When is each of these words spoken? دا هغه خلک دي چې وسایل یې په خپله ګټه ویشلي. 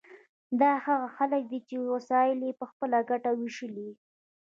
دا 0.61 0.71
هغه 0.85 1.07
خلک 1.17 1.41
دي 1.51 1.59
چې 1.67 1.75
وسایل 1.93 2.39
یې 2.47 2.53
په 2.59 2.65
خپله 2.71 2.97
ګټه 3.09 3.31
ویشلي. 3.39 3.89